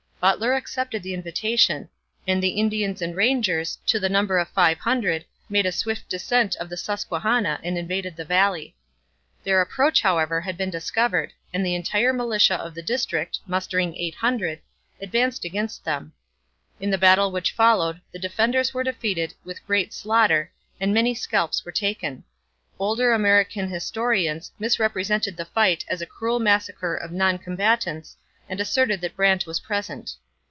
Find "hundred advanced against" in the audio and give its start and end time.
14.13-15.85